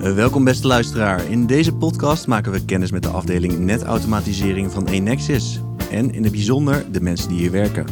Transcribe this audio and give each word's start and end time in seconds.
Uh, 0.00 0.14
welkom 0.14 0.44
beste 0.44 0.66
luisteraar. 0.66 1.24
In 1.24 1.46
deze 1.46 1.74
podcast 1.74 2.26
maken 2.26 2.52
we 2.52 2.64
kennis 2.64 2.90
met 2.90 3.02
de 3.02 3.08
afdeling 3.08 3.58
netautomatisering 3.58 4.72
van 4.72 4.86
Enexis. 4.86 5.60
En 5.90 6.12
in 6.12 6.22
het 6.22 6.32
bijzonder 6.32 6.92
de 6.92 7.00
mensen 7.00 7.28
die 7.28 7.38
hier 7.38 7.50
werken. 7.50 7.86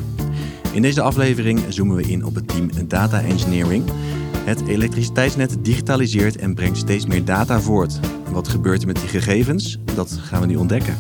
In 0.73 0.83
deze 0.83 1.01
aflevering 1.01 1.61
zoomen 1.69 1.97
we 1.97 2.03
in 2.03 2.25
op 2.25 2.35
het 2.35 2.49
team 2.49 2.89
Data 2.89 3.21
Engineering. 3.21 3.85
Het 4.45 4.67
elektriciteitsnet 4.67 5.65
digitaliseert 5.65 6.37
en 6.37 6.55
brengt 6.55 6.79
steeds 6.79 7.07
meer 7.07 7.25
data 7.25 7.61
voort. 7.61 8.01
Wat 8.31 8.49
gebeurt 8.49 8.81
er 8.81 8.87
met 8.87 8.97
die 8.97 9.09
gegevens? 9.09 9.79
Dat 9.95 10.19
gaan 10.23 10.41
we 10.41 10.47
nu 10.47 10.57
ontdekken. 10.57 10.97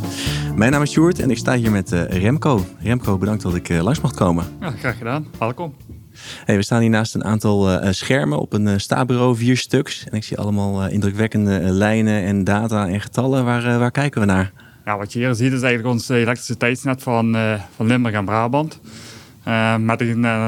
Mijn 0.56 0.72
naam 0.72 0.82
is 0.82 0.90
Sjoerd 0.90 1.20
en 1.20 1.30
ik 1.30 1.38
sta 1.38 1.56
hier 1.56 1.70
met 1.70 1.92
uh, 1.92 2.04
Remco. 2.04 2.64
Remco, 2.78 3.18
bedankt 3.18 3.42
dat 3.42 3.54
ik 3.54 3.68
uh, 3.68 3.82
langs 3.82 4.00
mag 4.00 4.14
komen. 4.14 4.44
Ja, 4.60 4.70
graag 4.70 4.98
gedaan. 4.98 5.26
Welkom. 5.38 5.74
We 6.46 6.62
staan 6.62 6.80
hier 6.80 6.90
naast 6.90 7.14
een 7.14 7.24
aantal 7.24 7.70
uh, 7.70 7.92
schermen 7.92 8.38
op 8.38 8.52
een 8.52 8.66
uh, 8.66 9.32
vier 9.32 9.56
stuks. 9.56 10.04
En 10.10 10.16
ik 10.16 10.24
zie 10.24 10.38
allemaal 10.38 10.88
indrukwekkende 10.88 11.60
lijnen 11.60 12.22
en 12.22 12.44
data 12.44 12.88
en 12.88 13.00
getallen. 13.00 13.44
Waar, 13.44 13.78
waar 13.78 13.90
kijken 13.90 14.20
we 14.20 14.26
naar? 14.26 14.52
Wat 14.84 15.12
je 15.12 15.18
hier 15.18 15.34
ziet 15.34 15.52
is 15.52 15.62
eigenlijk 15.62 15.94
ons 15.94 16.08
elektriciteitsnet 16.08 17.02
van, 17.02 17.36
van 17.76 17.86
Limburg 17.86 18.14
en 18.14 18.24
Brabant. 18.24 18.80
met 19.78 20.02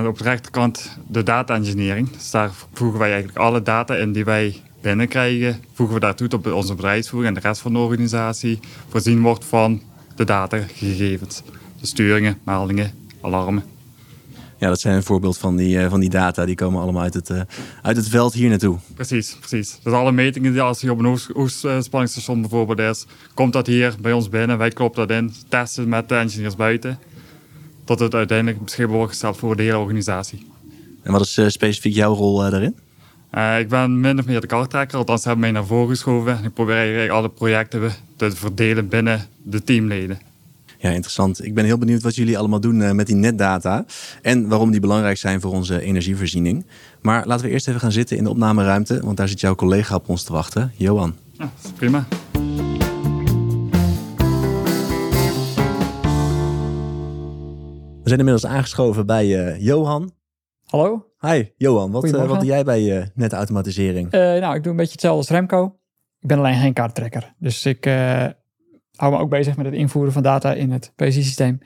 op 0.07 0.19
de 0.19 0.25
rechterkant 0.25 0.99
de 1.09 1.23
data 1.23 1.55
engineering. 1.55 2.11
Dus 2.11 2.31
daar 2.31 2.51
voegen 2.73 2.99
wij 2.99 3.09
eigenlijk 3.09 3.39
alle 3.39 3.63
data 3.63 3.95
in 3.95 4.13
die 4.13 4.25
wij 4.25 4.63
binnenkrijgen. 4.81 5.57
Voegen 5.73 5.95
we 5.95 6.01
daartoe 6.01 6.29
op 6.29 6.47
onze 6.47 6.75
bedrijfsvoering 6.75 7.37
en 7.37 7.43
de 7.43 7.49
rest 7.49 7.61
van 7.61 7.73
de 7.73 7.79
organisatie 7.79 8.61
voorzien 8.89 9.21
wordt 9.21 9.45
van 9.45 9.83
de 10.17 10.25
datagegevens. 10.25 11.43
De 11.81 11.87
sturingen, 11.87 12.39
meldingen, 12.45 12.91
alarmen. 13.21 13.65
Ja, 14.61 14.69
dat 14.69 14.81
zijn 14.81 14.95
een 14.95 15.03
voorbeeld 15.03 15.39
van 15.39 15.57
die, 15.57 15.77
uh, 15.77 15.89
van 15.89 16.01
die 16.01 16.09
data. 16.09 16.45
Die 16.45 16.55
komen 16.55 16.81
allemaal 16.81 17.03
uit 17.03 17.15
het, 17.15 17.31
uh, 17.31 17.41
uit 17.83 17.97
het 17.97 18.09
veld 18.09 18.33
hier 18.33 18.49
naartoe. 18.49 18.79
Precies, 18.95 19.37
precies. 19.39 19.79
Dus 19.83 19.93
alle 19.93 20.13
metingen 20.13 20.53
die 20.53 20.61
als 20.61 20.81
je 20.81 20.91
op 20.91 20.99
een 20.99 21.19
oorspanningsstation 21.35 22.41
bijvoorbeeld 22.41 22.79
is, 22.79 23.07
komt 23.35 23.53
dat 23.53 23.67
hier 23.67 23.95
bij 24.01 24.13
ons 24.13 24.29
binnen. 24.29 24.59
Wij 24.59 24.71
kloppen 24.71 25.09
dat 25.09 25.17
in, 25.17 25.33
testen 25.49 25.89
met 25.89 26.09
de 26.09 26.15
engineers 26.15 26.57
buiten. 26.57 26.99
Tot 27.85 27.99
het 27.99 28.15
uiteindelijk 28.15 28.65
beschikbaar 28.65 28.97
wordt 28.97 29.11
gesteld 29.11 29.37
voor 29.37 29.57
de 29.57 29.63
hele 29.63 29.79
organisatie. 29.79 30.47
En 31.03 31.13
wat 31.13 31.21
is 31.21 31.39
uh, 31.39 31.49
specifiek 31.49 31.95
jouw 31.95 32.15
rol 32.15 32.39
daarin? 32.39 32.77
ik 33.59 33.69
ben 33.69 34.01
min 34.01 34.19
of 34.19 34.27
meer 34.27 34.41
de 34.41 34.47
karttrekker, 34.47 34.99
althans 34.99 35.25
hebben 35.25 35.41
mij 35.41 35.51
naar 35.51 35.67
voren 35.67 35.89
geschoven. 35.89 36.45
Ik 36.45 36.55
probeer 36.55 36.77
eigenlijk 36.77 37.11
alle 37.11 37.29
projecten 37.29 37.93
te 38.17 38.31
verdelen 38.31 38.89
binnen 38.89 39.27
de 39.43 39.65
teamleden. 39.65 40.30
Ja, 40.83 40.91
interessant. 40.91 41.45
Ik 41.45 41.55
ben 41.55 41.65
heel 41.65 41.79
benieuwd 41.79 42.03
wat 42.03 42.15
jullie 42.15 42.39
allemaal 42.39 42.61
doen 42.61 42.81
uh, 42.81 42.91
met 42.91 43.07
die 43.07 43.17
netdata 43.17 43.85
en 44.23 44.49
waarom 44.49 44.71
die 44.71 44.81
belangrijk 44.81 45.17
zijn 45.17 45.41
voor 45.41 45.53
onze 45.53 45.81
energievoorziening. 45.81 46.67
Maar 47.01 47.27
laten 47.27 47.47
we 47.47 47.53
eerst 47.53 47.69
even 47.69 47.81
gaan 47.81 47.93
zitten 47.93 48.17
in 48.17 48.25
de 48.25 48.31
opnameruimte, 48.31 49.01
want 49.05 49.17
daar 49.17 49.29
zit 49.29 49.41
jouw 49.41 49.55
collega 49.55 49.95
op 49.95 50.09
ons 50.09 50.23
te 50.23 50.33
wachten, 50.33 50.73
Johan. 50.77 51.15
Ja, 51.33 51.51
prima. 51.77 52.07
We 58.03 58.09
zijn 58.09 58.19
inmiddels 58.19 58.47
aangeschoven 58.47 59.07
bij 59.07 59.27
uh, 59.27 59.61
Johan. 59.61 60.13
Hallo. 60.65 61.07
Hi, 61.19 61.45
Johan. 61.57 61.91
Wat, 61.91 62.05
uh, 62.05 62.27
wat 62.27 62.39
doe 62.39 62.49
jij 62.49 62.65
bij 62.65 63.11
netautomatisering? 63.15 64.11
nou, 64.11 64.55
ik 64.55 64.63
doe 64.63 64.71
een 64.71 64.79
beetje 64.79 64.93
hetzelfde 64.93 65.19
als 65.19 65.29
Remco. 65.29 65.79
Ik 66.21 66.29
ben 66.29 66.39
alleen 66.39 66.61
geen 66.61 66.73
kaarttrekker. 66.73 67.35
Dus 67.39 67.67
ik 67.67 67.87
hou 69.01 69.13
me 69.13 69.19
ook 69.19 69.31
bezig 69.31 69.57
met 69.57 69.67
het 69.67 69.75
invoeren 69.75 70.13
van 70.13 70.23
data 70.23 70.55
in 70.55 70.71
het 70.71 70.93
PSI-systeem 70.97 71.59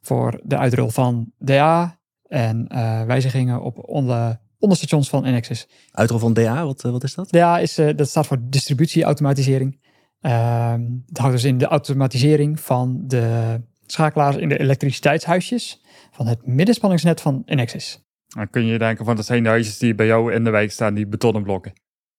voor 0.00 0.40
de 0.42 0.56
uitrol 0.56 0.88
van 0.88 1.32
DA 1.38 1.98
en 2.22 2.68
uh, 2.72 3.02
wijzigingen 3.02 3.62
op 3.62 3.88
onder, 3.88 4.40
onderstations 4.58 5.08
van 5.08 5.24
Enexis. 5.24 5.68
Uitrol 5.90 6.18
van 6.18 6.32
DA, 6.32 6.64
wat, 6.64 6.82
wat 6.82 7.04
is 7.04 7.14
dat? 7.14 7.30
DA 7.30 7.58
is, 7.58 7.78
uh, 7.78 7.96
dat 7.96 8.08
staat 8.08 8.26
voor 8.26 8.38
distributieautomatisering. 8.40 9.78
Uh, 10.20 10.74
het 11.06 11.18
houdt 11.18 11.34
dus 11.34 11.44
in 11.44 11.58
de 11.58 11.66
automatisering 11.66 12.60
van 12.60 13.02
de 13.06 13.60
schakelaars 13.86 14.36
in 14.36 14.48
de 14.48 14.58
elektriciteitshuisjes 14.58 15.82
van 16.10 16.26
het 16.26 16.46
middenspanningsnet 16.46 17.20
van 17.20 17.42
Enexis. 17.44 18.04
Dan 18.26 18.50
kun 18.50 18.66
je 18.66 18.78
denken 18.78 19.04
van 19.04 19.16
dat 19.16 19.26
zijn 19.26 19.42
de 19.42 19.48
huisjes 19.48 19.78
die 19.78 19.94
bij 19.94 20.06
jou 20.06 20.32
in 20.32 20.44
de 20.44 20.50
wijk 20.50 20.70
staan, 20.70 20.94
die 20.94 21.06
betonnen 21.06 21.42
blokken. 21.42 21.72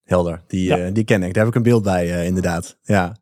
Helder, 0.07 0.44
die, 0.47 0.63
ja. 0.63 0.78
uh, 0.78 0.94
die 0.94 1.03
ken 1.03 1.23
ik. 1.23 1.34
Daar 1.34 1.44
heb 1.44 1.53
ik 1.53 1.57
een 1.57 1.69
beeld 1.69 1.84
bij, 1.84 2.06
uh, 2.06 2.25
inderdaad. 2.25 2.78
Ja. 2.84 3.16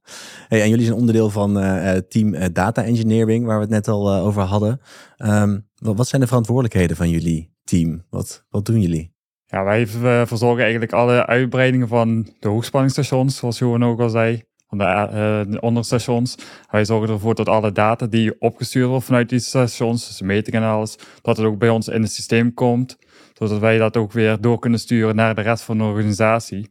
Hey, 0.47 0.61
en 0.61 0.69
jullie 0.69 0.85
zijn 0.85 0.97
onderdeel 0.97 1.29
van 1.29 1.63
uh, 1.63 1.91
team 1.91 2.53
Data 2.53 2.83
Engineering, 2.83 3.45
waar 3.45 3.55
we 3.55 3.61
het 3.61 3.71
net 3.71 3.87
al 3.87 4.13
over 4.13 4.41
hadden. 4.41 4.81
Um, 5.17 5.67
wat, 5.75 5.97
wat, 5.97 6.07
zijn 6.07 6.21
de 6.21 6.27
verantwoordelijkheden 6.27 6.95
van 6.95 7.09
jullie 7.09 7.53
team? 7.63 8.03
Wat, 8.09 8.45
wat 8.49 8.65
doen 8.65 8.81
jullie? 8.81 9.13
Ja, 9.45 9.63
wij 9.63 9.87
verzorgen 10.27 10.61
eigenlijk 10.61 10.93
alle 10.93 11.25
uitbreidingen 11.25 11.87
van 11.87 12.33
de 12.39 12.47
hoogspanningsstations, 12.47 13.37
zoals 13.37 13.59
Johan 13.59 13.85
ook 13.85 13.99
al 13.99 14.09
zei, 14.09 14.43
van 14.67 14.77
de, 14.77 15.45
de 15.49 15.61
onderstations. 15.61 16.37
Wij 16.71 16.85
zorgen 16.85 17.09
ervoor 17.09 17.35
dat 17.35 17.49
alle 17.49 17.71
data 17.71 18.05
die 18.05 18.41
opgestuurd 18.41 18.87
wordt 18.87 19.05
vanuit 19.05 19.29
die 19.29 19.39
stations, 19.39 20.07
dus 20.07 20.21
metingen 20.21 20.61
en 20.61 20.67
alles, 20.67 20.97
dat 21.21 21.37
het 21.37 21.45
ook 21.45 21.59
bij 21.59 21.69
ons 21.69 21.87
in 21.87 22.01
het 22.01 22.11
systeem 22.11 22.53
komt 22.53 22.97
zodat 23.37 23.59
wij 23.59 23.77
dat 23.77 23.97
ook 23.97 24.11
weer 24.11 24.41
door 24.41 24.59
kunnen 24.59 24.79
sturen 24.79 25.15
naar 25.15 25.35
de 25.35 25.41
rest 25.41 25.63
van 25.63 25.77
de 25.77 25.83
organisatie. 25.83 26.69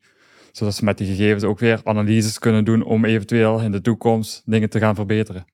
Zodat 0.53 0.75
ze 0.75 0.85
met 0.85 0.99
die 0.99 1.07
gegevens 1.07 1.45
ook 1.45 1.59
weer 1.59 1.81
analyses 1.85 2.39
kunnen 2.39 2.65
doen 2.65 2.85
om 2.85 3.05
eventueel 3.05 3.61
in 3.61 3.73
de 3.73 3.81
toekomst 3.81 4.43
dingen 4.45 4.71
te 4.71 4.79
gaan 4.79 4.95
verbeteren. 4.95 5.45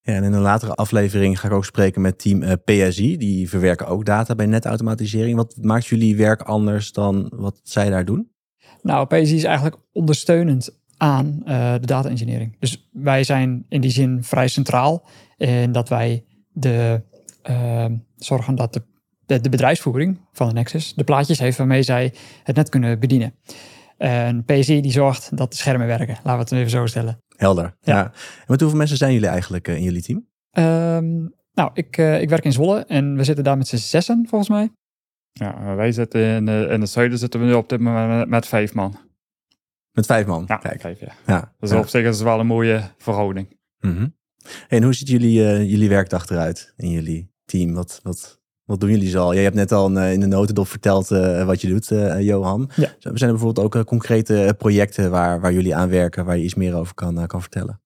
Ja, 0.00 0.14
en 0.14 0.24
in 0.24 0.32
een 0.32 0.40
latere 0.40 0.74
aflevering 0.74 1.40
ga 1.40 1.48
ik 1.48 1.54
ook 1.54 1.64
spreken 1.64 2.00
met 2.00 2.18
team 2.18 2.42
uh, 2.42 2.52
PSI. 2.64 3.16
Die 3.16 3.48
verwerken 3.48 3.86
ook 3.86 4.04
data 4.04 4.34
bij 4.34 4.46
netautomatisering. 4.46 5.36
Wat 5.36 5.56
maakt 5.60 5.86
jullie 5.86 6.16
werk 6.16 6.42
anders 6.42 6.92
dan 6.92 7.32
wat 7.34 7.60
zij 7.62 7.90
daar 7.90 8.04
doen? 8.04 8.30
Nou, 8.82 9.06
PSI 9.06 9.36
is 9.36 9.44
eigenlijk 9.44 9.76
ondersteunend 9.92 10.80
aan 10.96 11.42
uh, 11.44 11.72
de 11.72 11.86
data 11.86 12.08
engineering. 12.08 12.56
Dus 12.58 12.88
wij 12.92 13.24
zijn 13.24 13.64
in 13.68 13.80
die 13.80 13.90
zin 13.90 14.22
vrij 14.22 14.48
centraal 14.48 15.08
in 15.36 15.72
dat 15.72 15.88
wij 15.88 16.24
de, 16.52 17.02
uh, 17.50 17.84
zorgen 18.16 18.54
dat 18.54 18.72
de 18.72 18.82
de, 19.28 19.40
de 19.40 19.48
bedrijfsvoering 19.48 20.18
van 20.32 20.48
de 20.48 20.54
Nexus 20.54 20.94
de 20.94 21.04
plaatjes 21.04 21.38
heeft 21.38 21.58
waarmee 21.58 21.82
zij 21.82 22.14
het 22.42 22.56
net 22.56 22.68
kunnen 22.68 22.98
bedienen. 22.98 23.34
Een 23.98 24.44
PSI 24.44 24.80
die 24.80 24.92
zorgt 24.92 25.36
dat 25.36 25.50
de 25.50 25.56
schermen 25.56 25.86
werken. 25.86 26.16
Laten 26.24 26.32
we 26.32 26.38
het 26.38 26.52
even 26.52 26.70
zo 26.70 26.86
stellen. 26.86 27.22
Helder. 27.36 27.76
Ja. 27.80 28.04
En 28.04 28.12
met 28.46 28.60
hoeveel 28.60 28.78
mensen 28.78 28.96
zijn 28.96 29.12
jullie 29.12 29.28
eigenlijk 29.28 29.68
uh, 29.68 29.76
in 29.76 29.82
jullie 29.82 30.02
team? 30.02 30.26
Um, 30.96 31.34
nou, 31.52 31.70
ik, 31.74 31.96
uh, 31.96 32.20
ik 32.20 32.28
werk 32.28 32.44
in 32.44 32.52
Zwolle 32.52 32.84
en 32.84 33.16
we 33.16 33.24
zitten 33.24 33.44
daar 33.44 33.56
met 33.56 33.68
z'n 33.68 33.76
zessen 33.76 34.26
volgens 34.28 34.50
mij. 34.50 34.70
Ja, 35.32 35.74
wij 35.74 35.92
zitten 35.92 36.20
in, 36.20 36.46
uh, 36.46 36.72
in 36.72 36.80
het 36.80 36.90
zuiden 36.90 37.18
zitten 37.18 37.40
we 37.40 37.46
nu 37.46 37.52
op 37.52 37.68
dit 37.68 37.80
moment 37.80 38.18
met, 38.18 38.28
met 38.28 38.46
vijf 38.46 38.74
man. 38.74 38.96
Met 39.92 40.06
vijf 40.06 40.26
man? 40.26 40.44
Ja, 40.46 40.56
Kijk. 40.56 40.80
vijf 40.80 41.00
ja. 41.00 41.12
ja. 41.26 41.54
Dus 41.58 41.70
ja. 41.70 41.78
op 41.78 41.88
zich 41.88 42.02
is 42.02 42.14
het 42.14 42.24
wel 42.24 42.40
een 42.40 42.46
mooie 42.46 42.82
verhouding. 42.98 43.56
Mm 43.80 43.96
-hmm. 43.96 44.16
En 44.68 44.82
hoe 44.82 44.92
ziet 44.92 45.08
jullie, 45.08 45.66
jullie 45.66 45.88
werkdag 45.88 46.28
eruit 46.28 46.72
in 46.76 46.90
jullie 46.90 47.32
team? 47.44 47.74
Wat, 47.74 48.00
wat, 48.02 48.37
wat 48.68 48.80
doen 48.80 48.90
jullie 48.90 49.08
zo? 49.08 49.34
Jij 49.34 49.42
hebt 49.42 49.54
net 49.54 49.72
al 49.72 49.98
in 49.98 50.20
de 50.20 50.26
notendop 50.26 50.68
verteld 50.68 51.10
uh, 51.10 51.44
wat 51.44 51.60
je 51.60 51.68
doet, 51.68 51.90
uh, 51.90 52.20
Johan. 52.20 52.70
Ja. 52.76 52.88
Zijn 52.98 53.14
er 53.14 53.36
bijvoorbeeld 53.36 53.66
ook 53.66 53.74
uh, 53.74 53.82
concrete 53.82 54.54
projecten 54.58 55.10
waar, 55.10 55.40
waar 55.40 55.52
jullie 55.52 55.74
aan 55.74 55.88
werken, 55.88 56.24
waar 56.24 56.36
je 56.36 56.44
iets 56.44 56.54
meer 56.54 56.74
over 56.74 56.94
kan, 56.94 57.26
kan 57.26 57.40
vertellen? 57.40 57.80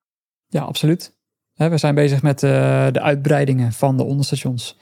Ja, 0.46 0.62
absoluut. 0.62 1.16
we 1.54 1.78
zijn 1.78 1.94
bezig 1.94 2.22
met 2.22 2.38
de 2.40 3.00
uitbreidingen 3.00 3.72
van 3.72 3.96
de 3.96 4.02
onderstations. 4.02 4.78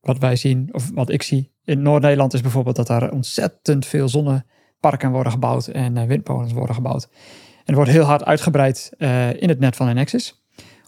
wat 0.00 0.18
wij 0.18 0.36
zien, 0.36 0.68
of 0.72 0.90
wat 0.94 1.10
ik 1.10 1.22
zie 1.22 1.52
in 1.64 1.82
Noord-Nederland 1.82 2.34
is 2.34 2.40
bijvoorbeeld 2.40 2.76
dat 2.76 2.88
er 2.88 3.12
ontzettend 3.12 3.86
veel 3.86 4.08
zonneparken 4.08 5.10
worden 5.10 5.32
gebouwd 5.32 5.66
en 5.66 6.06
windmolens 6.06 6.52
worden 6.52 6.74
gebouwd. 6.74 7.08
En 7.58 7.64
er 7.64 7.74
wordt 7.74 7.90
heel 7.90 8.04
hard 8.04 8.24
uitgebreid 8.24 8.92
in 9.38 9.48
het 9.48 9.58
net 9.58 9.76
van 9.76 9.88
Enexis. 9.88 10.42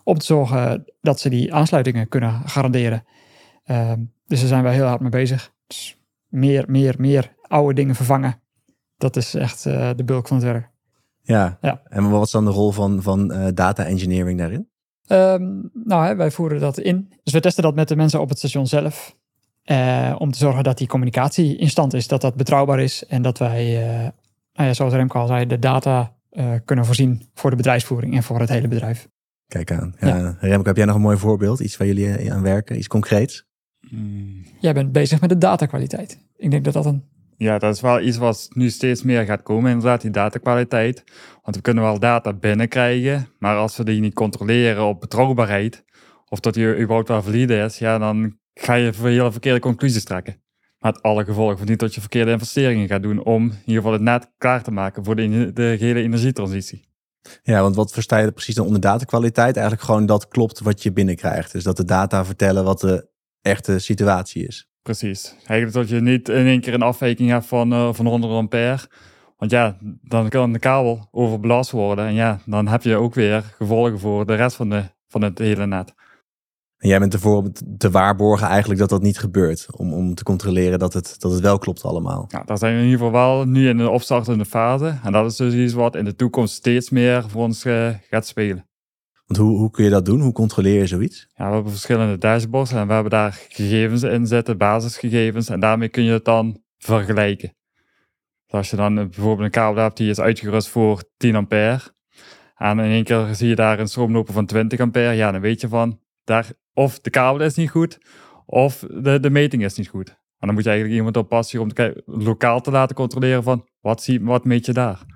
Om 0.05 0.19
te 0.19 0.25
zorgen 0.25 0.85
dat 1.01 1.21
ze 1.21 1.29
die 1.29 1.55
aansluitingen 1.55 2.09
kunnen 2.09 2.43
garanderen. 2.45 3.05
Um, 3.71 4.13
dus 4.27 4.39
daar 4.39 4.49
zijn 4.49 4.63
wij 4.63 4.75
heel 4.75 4.87
hard 4.87 5.01
mee 5.01 5.11
bezig. 5.11 5.53
Dus 5.67 5.99
meer, 6.29 6.65
meer, 6.69 6.95
meer 6.99 7.35
oude 7.43 7.75
dingen 7.75 7.95
vervangen. 7.95 8.41
Dat 8.97 9.17
is 9.17 9.35
echt 9.35 9.65
uh, 9.65 9.91
de 9.97 10.05
bulk 10.05 10.29
van 10.29 10.37
het 10.37 10.47
werk. 10.47 10.71
Ja. 11.21 11.59
ja. 11.61 11.83
En 11.85 12.11
wat 12.11 12.25
is 12.25 12.31
dan 12.31 12.45
de 12.45 12.51
rol 12.51 12.71
van, 12.71 13.03
van 13.03 13.33
uh, 13.33 13.47
data 13.55 13.85
engineering 13.85 14.39
daarin? 14.39 14.69
Um, 15.07 15.71
nou, 15.85 16.07
hè, 16.07 16.17
wij 16.17 16.31
voeren 16.31 16.61
dat 16.61 16.79
in. 16.79 17.13
Dus 17.23 17.33
we 17.33 17.41
testen 17.41 17.63
dat 17.63 17.75
met 17.75 17.89
de 17.89 17.97
mensen 17.97 18.21
op 18.21 18.29
het 18.29 18.39
station 18.39 18.67
zelf. 18.67 19.17
Uh, 19.65 20.15
om 20.19 20.31
te 20.31 20.39
zorgen 20.39 20.65
dat 20.65 20.79
die 20.79 20.87
communicatie 20.87 21.57
in 21.57 21.69
stand 21.69 21.95
is, 21.95 22.09
dat 22.09 22.21
dat 22.21 22.35
betrouwbaar 22.35 22.81
is 22.81 23.07
en 23.07 23.23
dat 23.23 23.39
wij, 23.39 23.75
nou 24.53 24.69
ja, 24.69 24.75
zoals 24.75 24.93
Remco 24.93 25.19
al 25.19 25.27
zei, 25.27 25.47
de 25.47 25.59
data 25.59 26.17
kunnen 26.65 26.85
voorzien 26.85 27.23
voor 27.35 27.51
de 27.51 27.57
bedrijfsvoering 27.57 28.15
en 28.15 28.23
voor 28.23 28.41
het 28.41 28.49
hele 28.49 28.69
bedrijf. 28.69 29.09
Kijk 29.47 29.73
aan. 29.73 29.95
Ja. 29.99 30.17
ja. 30.17 30.37
Remco, 30.41 30.67
heb 30.67 30.77
jij 30.77 30.85
nog 30.85 30.95
een 30.95 31.01
mooi 31.01 31.17
voorbeeld? 31.17 31.61
Iets 31.61 31.77
waar 31.77 31.87
jullie 31.87 32.33
aan 32.33 32.43
werken? 32.43 32.79
Iets 32.79 32.87
concreets? 32.87 33.47
Jij 34.61 34.75
bent 34.75 34.93
bezig 34.93 35.21
met 35.21 35.29
de 35.29 35.39
datakwaliteit. 35.39 36.19
Ik 36.37 36.51
denk 36.51 36.65
dat 36.65 36.73
dat 36.73 36.87
een. 36.87 37.05
Ja, 37.37 37.59
dat 37.59 37.75
is 37.75 37.81
wel 37.81 38.01
iets 38.01 38.17
wat 38.17 38.49
nu 38.53 38.71
steeds 38.71 39.03
meer 39.03 39.25
gaat 39.25 39.43
komen, 39.43 39.71
inderdaad, 39.71 40.01
die 40.01 40.11
datakwaliteit. 40.11 41.05
Want 41.43 41.57
we 41.57 41.63
kunnen 41.63 41.85
wel 41.85 41.99
data 41.99 42.33
binnenkrijgen, 42.33 43.29
maar 43.39 43.57
als 43.57 43.77
we 43.77 43.85
die 43.85 44.01
niet 44.01 44.15
controleren 44.15 44.85
op 44.85 45.01
betrouwbaarheid, 45.01 45.85
of 46.29 46.41
dat 46.41 46.55
die 46.55 46.77
überhaupt 46.77 47.09
wel 47.09 47.23
valide 47.23 47.57
is, 47.57 47.79
ja, 47.79 47.99
dan 47.99 48.39
ga 48.55 48.75
je 48.75 48.93
hele 48.97 49.33
verkeerde 49.33 49.61
conclusies 49.61 50.05
trekken. 50.05 50.43
Met 50.79 51.03
alle 51.03 51.25
gevolgen 51.25 51.59
van 51.59 51.67
niet 51.67 51.79
dat 51.79 51.95
je 51.95 52.01
verkeerde 52.01 52.31
investeringen 52.31 52.89
gaat 52.89 53.03
doen 53.03 53.25
om 53.25 53.45
in 53.45 53.59
ieder 53.59 53.75
geval 53.75 53.93
het 53.93 54.03
net 54.03 54.33
klaar 54.39 54.63
te 54.63 54.71
maken 54.71 55.05
voor 55.05 55.17
de, 55.17 55.51
de 55.53 55.75
gehele 55.79 56.03
energietransitie. 56.03 56.89
Ja, 57.43 57.61
want 57.63 57.77
wat 57.77 57.93
versta 57.93 58.19
je 58.19 58.33
precies 58.33 58.55
dan 58.55 58.67
onder 58.67 58.81
datakwaliteit? 58.81 59.57
Eigenlijk 59.57 59.87
gewoon 59.87 60.07
dat 60.07 60.29
klopt 60.29 60.61
wat 60.61 60.83
je 60.83 60.93
binnenkrijgt. 60.93 61.53
Dus 61.53 61.65
dat 61.65 61.77
de 61.77 61.85
data 61.85 62.25
vertellen 62.25 62.65
wat 62.65 62.81
de 62.81 63.09
echte 63.45 63.79
situatie 63.79 64.47
is. 64.47 64.69
Precies. 64.83 65.35
Eigenlijk 65.47 65.73
dat 65.73 65.89
je 65.89 66.01
niet 66.01 66.29
in 66.29 66.47
één 66.47 66.61
keer 66.61 66.75
een 66.75 66.83
afwijking 66.83 67.31
hebt 67.31 67.47
van, 67.47 67.73
uh, 67.73 67.93
van 67.93 68.07
100 68.07 68.33
ampère. 68.33 68.89
Want 69.37 69.51
ja, 69.51 69.77
dan 70.03 70.29
kan 70.29 70.53
de 70.53 70.59
kabel 70.59 71.09
overbelast 71.11 71.71
worden. 71.71 72.07
En 72.07 72.15
ja, 72.15 72.39
dan 72.47 72.69
heb 72.69 72.83
je 72.83 72.97
ook 72.97 73.15
weer 73.15 73.43
gevolgen 73.43 73.99
voor 73.99 74.27
de 74.27 74.35
rest 74.35 74.57
van, 74.57 74.71
de, 74.71 74.83
van 75.09 75.23
het 75.23 75.39
hele 75.39 75.67
net. 75.67 75.95
En 76.79 76.89
jij 76.89 76.99
bent 76.99 77.15
ervoor 77.15 77.37
om 77.37 77.53
te 77.79 77.91
waarborgen 77.91 78.47
eigenlijk 78.47 78.81
dat 78.81 78.89
dat 78.89 79.03
niet 79.03 79.19
gebeurt. 79.19 79.67
Om, 79.77 79.93
om 79.93 80.15
te 80.15 80.23
controleren 80.23 80.79
dat 80.79 80.93
het, 80.93 81.15
dat 81.19 81.33
het 81.33 81.41
wel 81.41 81.59
klopt 81.59 81.85
allemaal. 81.85 82.25
Ja, 82.29 82.43
daar 82.43 82.59
zijn 82.59 82.73
we 82.75 82.79
in 82.79 82.85
ieder 82.85 83.07
geval 83.07 83.37
wel 83.37 83.45
nu 83.45 83.69
in 83.69 83.77
de 83.77 83.91
opstartende 83.91 84.45
fase. 84.45 84.99
En 85.03 85.13
dat 85.13 85.31
is 85.31 85.37
dus 85.37 85.55
iets 85.55 85.73
wat 85.73 85.97
in 85.97 86.05
de 86.05 86.17
toekomst 86.17 86.55
steeds 86.55 86.91
meer 86.91 87.25
voor 87.29 87.43
ons 87.43 87.65
uh, 87.65 87.89
gaat 88.11 88.27
spelen. 88.27 88.69
Hoe, 89.27 89.57
hoe 89.57 89.71
kun 89.71 89.85
je 89.85 89.91
dat 89.91 90.05
doen? 90.05 90.21
Hoe 90.21 90.33
controleer 90.33 90.79
je 90.79 90.87
zoiets? 90.87 91.29
Ja, 91.35 91.49
we 91.49 91.55
hebben 91.55 91.73
verschillende 91.73 92.19
dashboards 92.19 92.73
en 92.73 92.87
we 92.87 92.93
hebben 92.93 93.11
daar 93.11 93.33
gegevens 93.49 94.03
in 94.03 94.27
zitten, 94.27 94.59
basisgegevens. 94.59 95.49
En 95.49 95.61
daarmee 95.61 95.89
kun 95.89 96.03
je 96.03 96.13
het 96.13 96.25
dan 96.25 96.63
vergelijken. 96.79 97.55
Dus 98.47 98.55
als 98.55 98.71
je 98.71 98.77
dan 98.77 98.95
bijvoorbeeld 98.95 99.41
een 99.41 99.51
kabel 99.51 99.83
hebt 99.83 99.97
die 99.97 100.11
is 100.11 100.21
uitgerust 100.21 100.69
voor 100.69 101.03
10 101.17 101.37
ampère. 101.37 101.81
En 102.55 102.79
in 102.79 102.91
één 102.91 103.05
keer 103.05 103.35
zie 103.35 103.49
je 103.49 103.55
daar 103.55 103.79
een 103.79 103.89
stroomloper 103.89 104.35
van 104.35 104.47
20 104.47 104.81
ampère. 104.81 105.13
Ja, 105.13 105.31
dan 105.33 105.41
weet 105.41 105.61
je 105.61 105.69
van, 105.69 106.01
daar, 106.25 106.53
of 106.73 106.99
de 107.01 107.11
kabel 107.11 107.47
is 107.47 107.55
niet 107.55 107.71
goed, 107.71 107.99
of 108.47 108.87
de, 108.91 109.21
de 109.21 109.31
meting 109.31 109.65
is 109.65 109.77
niet 109.77 109.89
goed. 109.89 110.09
En 110.09 110.47
dan 110.47 110.55
moet 110.55 110.65
je 110.65 110.71
eigenlijk 110.71 110.99
iemand 110.99 111.17
oppassen 111.17 111.61
om 111.61 111.73
te 111.73 112.03
lokaal 112.07 112.61
te 112.61 112.71
laten 112.71 112.97
controleren 112.97 113.43
van, 113.43 113.69
wat, 113.81 114.09
wat 114.21 114.45
meet 114.45 114.67
je 114.67 114.73
daar? 114.73 115.14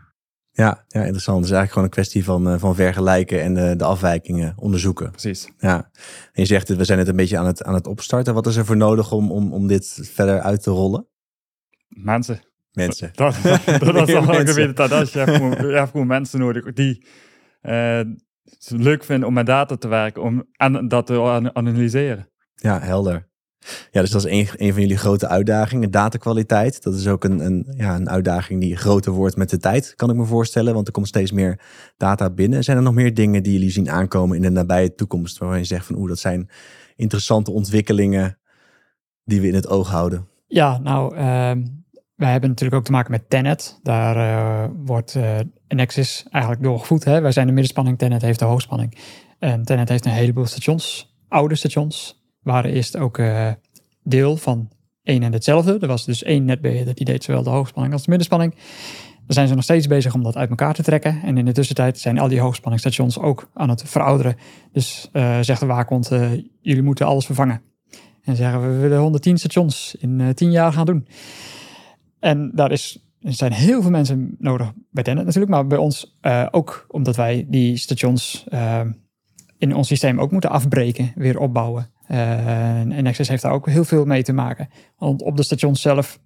Ja, 0.58 0.84
ja, 0.88 1.00
interessant. 1.00 1.36
Het 1.36 1.46
is 1.46 1.52
eigenlijk 1.56 1.70
gewoon 1.70 1.84
een 1.84 1.90
kwestie 1.90 2.24
van, 2.24 2.52
uh, 2.52 2.58
van 2.58 2.74
vergelijken 2.74 3.42
en 3.42 3.56
uh, 3.56 3.72
de 3.76 3.84
afwijkingen 3.84 4.54
onderzoeken. 4.56 5.10
Precies. 5.10 5.48
Ja. 5.58 5.90
En 6.32 6.42
je 6.42 6.44
zegt, 6.44 6.68
we 6.68 6.84
zijn 6.84 6.98
het 6.98 7.08
een 7.08 7.16
beetje 7.16 7.38
aan 7.38 7.46
het, 7.46 7.62
aan 7.62 7.74
het 7.74 7.86
opstarten. 7.86 8.34
Wat 8.34 8.46
is 8.46 8.56
er 8.56 8.64
voor 8.64 8.76
nodig 8.76 9.12
om, 9.12 9.30
om, 9.30 9.52
om 9.52 9.66
dit 9.66 9.98
verder 10.02 10.40
uit 10.40 10.62
te 10.62 10.70
rollen? 10.70 11.06
Mensen. 11.88 12.40
Mensen. 12.72 13.10
Dat, 13.14 13.36
dat, 13.42 13.64
dat, 13.64 13.80
dat 13.94 14.08
is 14.08 14.14
al 14.14 14.22
geweten. 14.22 14.74
Dat 14.74 14.92
als 14.92 15.12
je, 15.12 15.18
hebt 15.18 15.36
gewoon, 15.36 15.50
je 15.50 15.76
hebt 15.76 15.90
gewoon 15.90 16.06
mensen 16.06 16.38
nodig 16.38 16.72
die 16.72 17.06
uh, 17.62 17.96
het 18.44 18.70
leuk 18.70 19.04
vinden 19.04 19.28
om 19.28 19.34
met 19.34 19.46
data 19.46 19.76
te 19.76 19.88
werken 19.88 20.22
om, 20.22 20.44
en 20.52 20.88
dat 20.88 21.06
te 21.06 21.50
analyseren. 21.52 22.28
Ja, 22.54 22.80
helder. 22.80 23.27
Ja, 23.90 24.00
dus 24.00 24.10
dat 24.10 24.24
is 24.24 24.32
een, 24.32 24.48
een 24.56 24.72
van 24.72 24.82
jullie 24.82 24.96
grote 24.96 25.28
uitdagingen, 25.28 25.90
datakwaliteit. 25.90 26.82
Dat 26.82 26.94
is 26.94 27.06
ook 27.08 27.24
een, 27.24 27.40
een, 27.40 27.66
ja, 27.76 27.94
een 27.94 28.08
uitdaging 28.08 28.60
die 28.60 28.76
groter 28.76 29.12
wordt 29.12 29.36
met 29.36 29.50
de 29.50 29.58
tijd, 29.58 29.92
kan 29.96 30.10
ik 30.10 30.16
me 30.16 30.24
voorstellen. 30.24 30.74
Want 30.74 30.86
er 30.86 30.92
komt 30.92 31.08
steeds 31.08 31.32
meer 31.32 31.60
data 31.96 32.30
binnen. 32.30 32.64
Zijn 32.64 32.76
er 32.76 32.82
nog 32.82 32.94
meer 32.94 33.14
dingen 33.14 33.42
die 33.42 33.52
jullie 33.52 33.70
zien 33.70 33.90
aankomen 33.90 34.36
in 34.36 34.42
de 34.42 34.50
nabije 34.50 34.94
toekomst, 34.94 35.38
waarvan 35.38 35.58
je 35.58 35.64
zegt 35.64 35.86
van 35.86 35.96
oeh, 35.96 36.08
dat 36.08 36.18
zijn 36.18 36.48
interessante 36.96 37.50
ontwikkelingen 37.50 38.38
die 39.24 39.40
we 39.40 39.46
in 39.46 39.54
het 39.54 39.68
oog 39.68 39.90
houden? 39.90 40.26
Ja, 40.46 40.78
nou, 40.78 41.14
uh, 41.14 41.20
wij 42.14 42.30
hebben 42.30 42.48
natuurlijk 42.48 42.78
ook 42.78 42.84
te 42.84 42.92
maken 42.92 43.10
met 43.10 43.30
Tenet. 43.30 43.78
Daar 43.82 44.16
uh, 44.16 44.70
wordt 44.84 45.14
uh, 45.14 45.38
Nexus 45.68 46.26
eigenlijk 46.30 46.62
doorgevoed. 46.62 47.04
Hè? 47.04 47.20
Wij 47.20 47.32
zijn 47.32 47.46
de 47.46 47.52
middenspanning, 47.52 47.98
Tenet 47.98 48.22
heeft 48.22 48.38
de 48.38 48.44
hoogspanning. 48.44 48.98
En 49.38 49.64
Tenet 49.64 49.88
heeft 49.88 50.04
een 50.04 50.12
heleboel 50.12 50.46
stations, 50.46 51.16
oude 51.28 51.54
stations, 51.54 52.17
waren 52.48 52.72
eerst 52.72 52.96
ook 52.96 53.18
uh, 53.18 53.50
deel 54.02 54.36
van 54.36 54.68
één 55.02 55.22
en 55.22 55.32
hetzelfde. 55.32 55.78
Er 55.80 55.86
was 55.86 56.04
dus 56.04 56.22
één 56.22 56.44
netbeheerder 56.44 56.94
die 56.94 57.04
deed 57.04 57.24
zowel 57.24 57.42
de 57.42 57.50
hoogspanning 57.50 57.92
als 57.92 58.02
de 58.02 58.08
middenspanning. 58.08 58.54
Daar 58.54 59.36
zijn 59.36 59.48
ze 59.48 59.54
nog 59.54 59.64
steeds 59.64 59.86
bezig 59.86 60.14
om 60.14 60.22
dat 60.22 60.36
uit 60.36 60.50
elkaar 60.50 60.74
te 60.74 60.82
trekken. 60.82 61.20
En 61.22 61.38
in 61.38 61.44
de 61.44 61.52
tussentijd 61.52 61.98
zijn 61.98 62.18
al 62.18 62.28
die 62.28 62.40
hoogspanningsstations 62.40 63.18
ook 63.18 63.50
aan 63.54 63.68
het 63.68 63.82
verouderen. 63.82 64.36
Dus 64.72 65.08
uh, 65.12 65.38
zegt 65.40 65.60
de 65.60 65.66
waakhond, 65.66 66.12
uh, 66.12 66.30
jullie 66.60 66.82
moeten 66.82 67.06
alles 67.06 67.26
vervangen. 67.26 67.62
En 68.22 68.36
zeggen 68.36 68.60
we, 68.60 68.78
willen 68.78 68.98
110 68.98 69.38
stations 69.38 69.94
in 69.94 70.18
uh, 70.18 70.28
10 70.28 70.50
jaar 70.50 70.72
gaan 70.72 70.86
doen. 70.86 71.08
En 72.18 72.50
daar 72.54 72.72
is, 72.72 73.08
er 73.20 73.32
zijn 73.32 73.52
heel 73.52 73.82
veel 73.82 73.90
mensen 73.90 74.36
nodig 74.38 74.72
bij 74.90 75.02
Tenet 75.02 75.24
natuurlijk, 75.24 75.52
maar 75.52 75.66
bij 75.66 75.78
ons 75.78 76.18
ook 76.50 76.86
omdat 76.88 77.16
wij 77.16 77.46
die 77.48 77.76
stations 77.76 78.44
in 79.58 79.74
ons 79.74 79.88
systeem 79.88 80.20
ook 80.20 80.30
moeten 80.30 80.50
afbreken, 80.50 81.12
weer 81.14 81.38
opbouwen. 81.38 81.90
Uh, 82.10 82.78
en 82.78 83.02
Nexus 83.02 83.28
heeft 83.28 83.42
daar 83.42 83.52
ook 83.52 83.66
heel 83.68 83.84
veel 83.84 84.04
mee 84.04 84.22
te 84.22 84.32
maken. 84.32 84.68
Want 84.96 85.22
op 85.22 85.36
de 85.36 85.42
stations 85.42 85.80
zelf, 85.80 86.18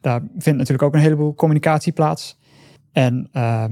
daar 0.00 0.20
vindt 0.20 0.58
natuurlijk 0.58 0.82
ook 0.82 0.94
een 0.94 1.00
heleboel 1.00 1.34
communicatie 1.34 1.92
plaats. 1.92 2.38
En 2.92 3.28
uh, 3.32 3.64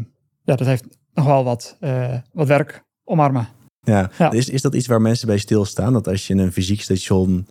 ja, 0.42 0.54
dat 0.54 0.66
heeft 0.66 0.84
nog 1.14 1.26
wel 1.26 1.44
wat, 1.44 1.76
uh, 1.80 2.14
wat 2.32 2.46
werk 2.46 2.82
omarmen. 3.04 3.48
Ja, 3.80 4.10
ja. 4.18 4.30
Is, 4.30 4.48
is 4.48 4.62
dat 4.62 4.74
iets 4.74 4.86
waar 4.86 5.00
mensen 5.00 5.26
bij 5.26 5.38
stilstaan? 5.38 5.92
Dat 5.92 6.08
als 6.08 6.26
je 6.26 6.34
een 6.34 6.52
fysiek 6.52 6.80
station 6.80 7.46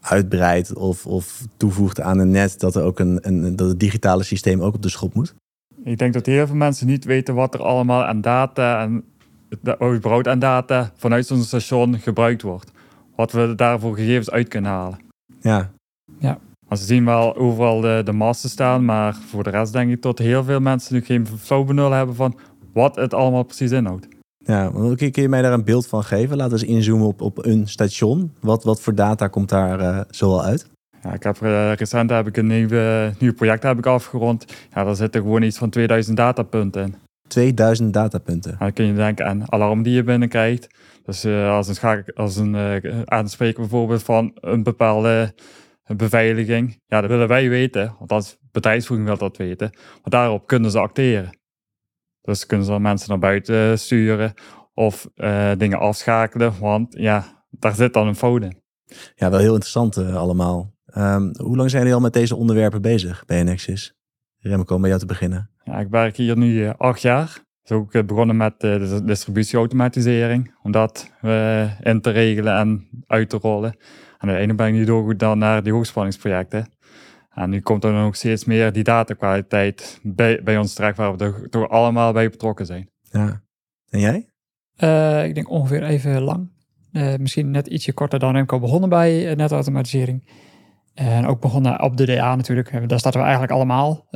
uitbreidt 0.00 0.74
of, 0.74 1.06
of 1.06 1.46
toevoegt 1.56 2.00
aan 2.00 2.18
een 2.18 2.30
net, 2.30 2.60
dat 2.60 2.76
er 2.76 2.82
ook 2.82 2.98
een, 2.98 3.18
een 3.20 3.56
dat 3.56 3.68
het 3.68 3.80
digitale 3.80 4.22
systeem 4.22 4.60
ook 4.60 4.74
op 4.74 4.82
de 4.82 4.88
schop 4.88 5.14
moet? 5.14 5.34
Ik 5.84 5.98
denk 5.98 6.12
dat 6.12 6.26
heel 6.26 6.46
veel 6.46 6.56
mensen 6.56 6.86
niet 6.86 7.04
weten 7.04 7.34
wat 7.34 7.54
er 7.54 7.62
allemaal 7.62 8.04
aan 8.04 8.20
data 8.20 8.82
en 8.82 9.04
überhaupt 9.80 10.28
aan 10.28 10.38
data 10.38 10.92
vanuit 10.96 11.26
zo'n 11.26 11.42
station 11.42 11.98
gebruikt 11.98 12.42
wordt 12.42 12.70
wat 13.20 13.32
we 13.32 13.54
daarvoor 13.54 13.96
gegevens 13.96 14.30
uit 14.30 14.48
kunnen 14.48 14.70
halen. 14.70 14.98
Ja. 15.40 15.70
ja. 16.18 16.38
Want 16.68 16.80
ze 16.80 16.86
zien 16.86 17.04
wel 17.04 17.36
overal 17.36 17.80
de, 17.80 18.02
de 18.04 18.12
masten 18.12 18.50
staan, 18.50 18.84
maar 18.84 19.14
voor 19.14 19.42
de 19.42 19.50
rest 19.50 19.72
denk 19.72 19.90
ik 19.90 20.02
dat 20.02 20.18
heel 20.18 20.44
veel 20.44 20.60
mensen 20.60 20.94
nu 20.94 21.04
geen 21.04 21.26
flauw 21.26 21.64
benul 21.64 21.90
hebben 21.90 22.14
van 22.14 22.38
wat 22.72 22.96
het 22.96 23.14
allemaal 23.14 23.42
precies 23.42 23.70
inhoudt. 23.70 24.08
Ja, 24.44 24.70
kun 24.96 25.10
je 25.12 25.28
mij 25.28 25.42
daar 25.42 25.52
een 25.52 25.64
beeld 25.64 25.86
van 25.86 26.04
geven? 26.04 26.36
Laten 26.36 26.58
we 26.58 26.66
eens 26.66 26.76
inzoomen 26.76 27.06
op, 27.06 27.20
op 27.20 27.44
een 27.46 27.68
station. 27.68 28.32
Wat, 28.40 28.64
wat 28.64 28.80
voor 28.80 28.94
data 28.94 29.28
komt 29.28 29.48
daar 29.48 29.80
uh, 29.80 30.00
zoal 30.10 30.44
uit? 30.44 30.70
Ja, 31.02 31.12
ik 31.12 31.22
heb 31.22 31.40
uh, 31.42 31.72
recent 31.72 32.10
heb 32.10 32.26
ik 32.26 32.36
een 32.36 32.46
nieuwe, 32.46 33.12
nieuw 33.18 33.34
project 33.34 33.62
heb 33.62 33.78
ik 33.78 33.86
afgerond. 33.86 34.44
Ja, 34.74 34.84
daar 34.84 34.96
zitten 34.96 35.22
gewoon 35.22 35.42
iets 35.42 35.58
van 35.58 35.70
2000 35.70 36.16
datapunten 36.16 36.82
in. 36.82 36.94
2000 37.28 37.92
datapunten. 37.92 38.56
Dan 38.58 38.72
kun 38.72 38.86
je 38.86 38.94
denken 38.94 39.26
aan 39.26 39.52
alarm 39.52 39.82
die 39.82 39.94
je 39.94 40.02
binnenkrijgt. 40.02 40.68
Dus 41.10 41.24
uh, 41.24 41.50
als 41.50 41.68
een, 41.68 41.74
schakel, 41.74 42.14
als 42.14 42.36
een 42.36 42.54
uh, 42.54 43.02
aanspreker 43.04 43.60
bijvoorbeeld 43.60 44.02
van 44.02 44.30
een 44.34 44.62
bepaalde 44.62 45.34
beveiliging, 45.96 46.80
ja, 46.86 47.00
dat 47.00 47.10
willen 47.10 47.28
wij 47.28 47.48
weten, 47.48 47.94
want 47.98 48.12
als 48.12 48.38
bedrijfsvoering 48.52 49.08
wil 49.08 49.18
dat 49.18 49.36
weten. 49.36 49.70
Maar 49.72 50.10
daarop 50.10 50.46
kunnen 50.46 50.70
ze 50.70 50.78
acteren. 50.78 51.38
Dus 52.20 52.46
kunnen 52.46 52.66
ze 52.66 52.78
mensen 52.78 53.08
naar 53.08 53.18
buiten 53.18 53.78
sturen 53.78 54.34
of 54.74 55.08
uh, 55.14 55.50
dingen 55.56 55.78
afschakelen, 55.78 56.58
want 56.58 56.94
ja, 56.98 57.44
daar 57.50 57.74
zit 57.74 57.92
dan 57.92 58.06
een 58.06 58.16
fout 58.16 58.42
in. 58.42 58.62
Ja, 59.14 59.30
wel 59.30 59.40
heel 59.40 59.54
interessant 59.54 59.96
allemaal. 59.96 60.74
Um, 60.96 61.30
hoe 61.36 61.56
lang 61.56 61.70
zijn 61.70 61.82
jullie 61.82 61.96
al 61.96 62.02
met 62.02 62.12
deze 62.12 62.36
onderwerpen 62.36 62.82
bezig 62.82 63.24
bij 63.24 63.42
Nexus? 63.42 63.94
Remco, 64.38 64.74
om 64.74 64.80
bij 64.80 64.88
jou 64.88 65.00
te 65.00 65.06
beginnen. 65.06 65.50
Ja, 65.64 65.78
ik 65.78 65.88
werk 65.88 66.16
hier 66.16 66.36
nu 66.36 66.68
acht 66.68 67.00
jaar 67.00 67.48
is 67.70 67.76
ook 67.76 68.06
begonnen 68.06 68.36
met 68.36 68.60
de 68.60 69.00
distributieautomatisering, 69.04 70.54
om 70.62 70.70
dat 70.72 71.12
uh, 71.22 71.80
in 71.80 72.00
te 72.00 72.10
regelen 72.10 72.56
en 72.56 72.88
uit 73.06 73.28
te 73.28 73.36
rollen. 73.36 73.72
En 74.18 74.28
uiteindelijk 74.28 74.56
ben 74.56 74.66
ik 74.66 74.74
nu 74.74 74.84
doorgegaan 74.84 75.16
dan 75.16 75.38
naar 75.38 75.62
die 75.62 75.72
hoogspanningsprojecten. 75.72 76.66
En 77.30 77.50
nu 77.50 77.60
komt 77.60 77.84
er 77.84 77.92
nog 77.92 78.16
steeds 78.16 78.44
meer 78.44 78.72
die 78.72 78.82
datakwaliteit 78.82 80.00
bij, 80.02 80.40
bij 80.42 80.58
ons 80.58 80.74
terecht, 80.74 80.96
waar 80.96 81.16
we 81.16 81.24
er 81.24 81.48
toch 81.50 81.68
allemaal 81.68 82.12
bij 82.12 82.30
betrokken 82.30 82.66
zijn. 82.66 82.90
Ja. 83.10 83.42
En 83.88 84.00
jij? 84.00 84.28
Uh, 84.78 85.24
ik 85.24 85.34
denk 85.34 85.50
ongeveer 85.50 85.82
even 85.82 86.22
lang. 86.22 86.50
Uh, 86.92 87.14
misschien 87.16 87.50
net 87.50 87.66
ietsje 87.66 87.92
korter 87.92 88.18
dan 88.18 88.34
Remco 88.34 88.58
begonnen 88.58 88.88
bij 88.88 89.34
netautomatisering. 89.34 90.28
En 90.94 91.26
ook 91.26 91.40
begonnen 91.40 91.82
op 91.82 91.96
de 91.96 92.06
DA 92.06 92.36
natuurlijk. 92.36 92.88
Daar 92.88 92.98
starten 92.98 93.20
we 93.20 93.26
eigenlijk 93.26 93.52
allemaal 93.52 94.06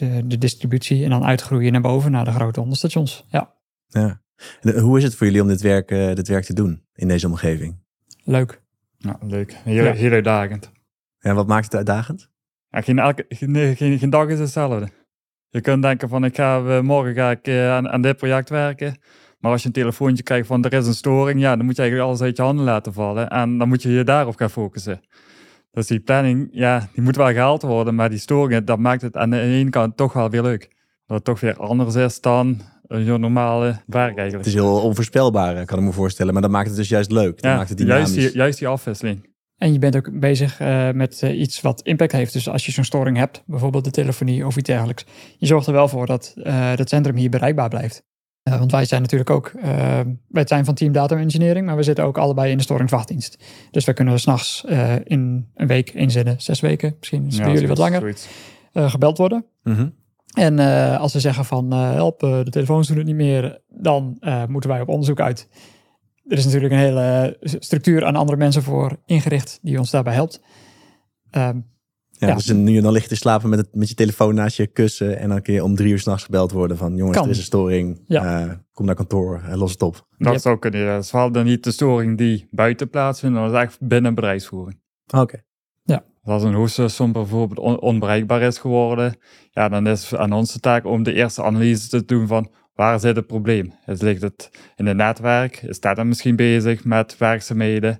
de, 0.00 0.26
de 0.26 0.38
distributie 0.38 1.04
en 1.04 1.10
dan 1.10 1.24
uitgroeien 1.24 1.72
naar 1.72 1.80
boven 1.80 2.10
naar 2.10 2.24
de 2.24 2.32
grote 2.32 2.60
onderstations. 2.60 3.24
Ja. 3.28 3.54
ja. 3.86 4.22
En 4.60 4.78
hoe 4.78 4.98
is 4.98 5.04
het 5.04 5.14
voor 5.14 5.26
jullie 5.26 5.42
om 5.42 5.48
dit 5.48 5.60
werk, 5.60 5.90
uh, 5.90 6.14
dit 6.14 6.28
werk 6.28 6.44
te 6.44 6.54
doen 6.54 6.82
in 6.94 7.08
deze 7.08 7.26
omgeving? 7.26 7.78
Leuk. 8.24 8.62
Ja, 8.96 9.18
leuk. 9.20 9.52
Heel, 9.52 9.84
ja. 9.84 9.92
heel 9.92 10.12
uitdagend. 10.12 10.72
En 11.18 11.34
wat 11.34 11.46
maakt 11.46 11.64
het 11.64 11.74
uitdagend? 11.74 12.30
Ja, 12.68 12.80
geen, 12.80 12.98
elke, 12.98 13.24
geen, 13.28 13.76
geen, 13.76 13.98
geen, 13.98 14.10
dag 14.10 14.28
is 14.28 14.38
hetzelfde. 14.38 14.88
Je 15.48 15.60
kunt 15.60 15.82
denken 15.82 16.08
van 16.08 16.24
ik 16.24 16.34
ga, 16.36 16.82
morgen 16.82 17.14
ga 17.14 17.30
ik 17.30 17.48
aan, 17.48 17.88
aan 17.88 18.02
dit 18.02 18.16
project 18.16 18.48
werken. 18.48 18.96
Maar 19.38 19.52
als 19.52 19.60
je 19.60 19.66
een 19.66 19.74
telefoontje 19.74 20.22
krijgt 20.22 20.46
van 20.46 20.64
er 20.64 20.72
is 20.72 20.86
een 20.86 20.94
storing, 20.94 21.40
ja, 21.40 21.56
dan 21.56 21.64
moet 21.64 21.76
je 21.76 21.82
eigenlijk 21.82 22.10
alles 22.10 22.22
uit 22.22 22.36
je 22.36 22.42
handen 22.42 22.64
laten 22.64 22.92
vallen. 22.92 23.28
En 23.28 23.58
dan 23.58 23.68
moet 23.68 23.82
je 23.82 23.90
je 23.90 24.04
daarop 24.04 24.36
gaan 24.36 24.50
focussen. 24.50 25.00
Dus 25.70 25.86
die 25.86 26.00
planning, 26.00 26.48
ja, 26.52 26.88
die 26.92 27.02
moet 27.02 27.16
wel 27.16 27.32
gehaald 27.32 27.62
worden, 27.62 27.94
maar 27.94 28.10
die 28.10 28.18
storingen, 28.18 28.64
dat 28.64 28.78
maakt 28.78 29.02
het 29.02 29.16
aan 29.16 29.30
de 29.30 29.40
ene 29.40 29.70
kant 29.70 29.96
toch 29.96 30.12
wel 30.12 30.30
weer 30.30 30.42
leuk. 30.42 30.68
Dat 31.06 31.16
het 31.16 31.24
toch 31.24 31.40
weer 31.40 31.56
anders 31.56 31.94
is 31.94 32.20
dan 32.20 32.60
een 32.86 33.20
normale 33.20 33.66
werk 33.86 34.16
eigenlijk. 34.16 34.36
Het 34.36 34.46
is 34.46 34.54
heel 34.54 34.82
onvoorspelbaar, 34.82 35.64
kan 35.64 35.78
ik 35.78 35.84
me 35.84 35.92
voorstellen, 35.92 36.32
maar 36.32 36.42
dat 36.42 36.50
maakt 36.50 36.68
het 36.68 36.76
dus 36.76 36.88
juist 36.88 37.10
leuk. 37.10 37.34
Dat 37.34 37.50
ja, 37.50 37.56
maakt 37.56 37.68
het 37.68 37.80
juist, 37.80 38.14
die, 38.14 38.32
juist 38.32 38.58
die 38.58 38.68
afwisseling. 38.68 39.28
En 39.56 39.72
je 39.72 39.78
bent 39.78 39.96
ook 39.96 40.20
bezig 40.20 40.60
uh, 40.60 40.90
met 40.90 41.22
uh, 41.22 41.40
iets 41.40 41.60
wat 41.60 41.80
impact 41.82 42.12
heeft. 42.12 42.32
Dus 42.32 42.48
als 42.48 42.66
je 42.66 42.72
zo'n 42.72 42.84
storing 42.84 43.16
hebt, 43.16 43.42
bijvoorbeeld 43.46 43.84
de 43.84 43.90
telefonie 43.90 44.46
of 44.46 44.56
iets 44.56 44.68
dergelijks, 44.68 45.04
je 45.38 45.46
zorgt 45.46 45.66
er 45.66 45.72
wel 45.72 45.88
voor 45.88 46.06
dat 46.06 46.34
uh, 46.36 46.76
dat 46.76 46.88
centrum 46.88 47.16
hier 47.16 47.30
bereikbaar 47.30 47.68
blijft. 47.68 48.02
Want 48.58 48.70
wij 48.70 48.84
zijn 48.84 49.02
natuurlijk 49.02 49.30
ook, 49.30 49.52
wij 50.28 50.44
zijn 50.46 50.64
van 50.64 50.74
Team 50.74 50.92
Data 50.92 51.16
Engineering, 51.16 51.66
maar 51.66 51.76
we 51.76 51.82
zitten 51.82 52.04
ook 52.04 52.18
allebei 52.18 52.50
in 52.50 52.56
de 52.56 52.62
storingswachtdienst. 52.62 53.44
Dus 53.70 53.84
we 53.84 53.92
kunnen 53.92 54.20
s'nachts 54.20 54.64
in 55.04 55.48
een 55.54 55.66
week 55.66 55.90
inzetten, 55.90 56.34
zes 56.38 56.60
weken, 56.60 56.96
misschien 56.98 57.26
is 57.26 57.36
ja, 57.36 57.42
bij 57.42 57.52
jullie 57.52 57.68
wat 57.68 57.78
langer, 57.78 58.16
gebeld 58.72 59.18
worden. 59.18 59.44
Mm 59.62 59.74
-hmm. 59.74 59.94
En 60.34 60.58
als 60.98 61.12
ze 61.12 61.20
zeggen 61.20 61.44
van 61.44 61.70
help, 61.72 62.20
de 62.20 62.50
telefoons 62.50 62.88
doen 62.88 62.96
het 62.96 63.06
niet 63.06 63.14
meer, 63.14 63.60
dan 63.68 64.18
moeten 64.48 64.70
wij 64.70 64.80
op 64.80 64.88
onderzoek 64.88 65.20
uit 65.20 65.48
er 66.30 66.38
is 66.38 66.44
natuurlijk 66.44 66.72
een 66.72 66.78
hele 66.78 67.36
structuur 67.40 68.04
aan 68.04 68.16
andere 68.16 68.38
mensen 68.38 68.62
voor 68.62 68.96
ingericht 69.06 69.58
die 69.62 69.78
ons 69.78 69.90
daarbij 69.90 70.14
helpt. 70.14 70.40
Um, 71.30 71.69
ja, 72.20 72.28
ja, 72.28 72.34
dus 72.34 72.46
nu 72.46 72.72
je 72.72 72.80
dan 72.80 72.92
ligt 72.92 73.08
te 73.08 73.16
slapen 73.16 73.48
met, 73.48 73.58
het, 73.58 73.74
met 73.74 73.88
je 73.88 73.94
telefoon 73.94 74.34
naast 74.34 74.56
je 74.56 74.66
kussen 74.66 75.18
en 75.18 75.28
dan 75.28 75.42
kun 75.42 75.54
je 75.54 75.64
om 75.64 75.74
drie 75.74 75.92
uur 75.92 75.98
s'nachts 75.98 76.24
gebeld 76.24 76.52
worden 76.52 76.76
van 76.76 76.96
jongens, 76.96 77.18
er 77.18 77.28
is 77.28 77.36
een 77.36 77.42
storing, 77.42 78.04
ja. 78.06 78.46
uh, 78.46 78.52
kom 78.72 78.86
naar 78.86 78.94
kantoor 78.94 79.42
en 79.42 79.58
los 79.58 79.72
het 79.72 79.82
op. 79.82 80.06
Dat 80.18 80.32
yep. 80.32 80.40
zou 80.40 80.58
kunnen, 80.58 80.80
ja. 80.80 80.94
Het 80.94 81.04
is 81.04 81.10
vooral 81.10 81.32
dan 81.32 81.44
niet 81.44 81.64
de 81.64 81.70
storing 81.70 82.18
die 82.18 82.48
buiten 82.50 82.90
plaatsvindt, 82.90 83.34
maar 83.34 83.44
dat 83.44 83.52
is 83.52 83.58
eigenlijk 83.58 83.90
binnen 83.90 84.14
bedrijfsvoering. 84.14 84.80
Oké. 85.16 85.42
Ja. 85.82 86.04
Als 86.22 86.42
een 86.42 86.54
hoeststation 86.54 87.12
bijvoorbeeld 87.12 87.58
on 87.58 87.80
onbereikbaar 87.80 88.42
is 88.42 88.58
geworden, 88.58 89.16
ja, 89.50 89.68
dan 89.68 89.86
is 89.86 90.10
het 90.10 90.20
aan 90.20 90.32
ons 90.32 90.52
de 90.52 90.60
taak 90.60 90.84
om 90.84 91.02
de 91.02 91.12
eerste 91.12 91.42
analyse 91.42 91.88
te 91.88 92.04
doen 92.04 92.26
van 92.26 92.50
Waar 92.80 93.00
zit 93.00 93.16
het 93.16 93.26
probleem? 93.26 93.72
Is, 93.86 94.00
ligt 94.00 94.22
het 94.22 94.50
in 94.76 94.86
het 94.86 94.96
netwerk? 94.96 95.56
Is 95.56 95.80
dat 95.80 95.96
dan 95.96 96.08
misschien 96.08 96.36
bezig 96.36 96.84
met 96.84 97.18
werkzaamheden? 97.18 97.98